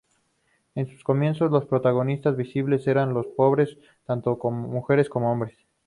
En 0.73 0.87
sus 0.87 1.03
comienzos 1.03 1.51
los 1.51 1.67
protagonistas 1.67 2.35
visibles 2.35 2.87
eran 2.87 3.13
los 3.13 3.27
pobres, 3.27 3.77
tanto 4.03 4.35
mujeres 4.51 5.09
como 5.09 5.31
hombres. 5.31 5.55